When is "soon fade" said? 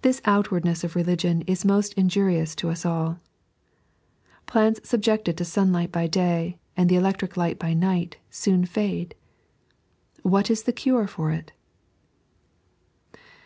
8.30-9.14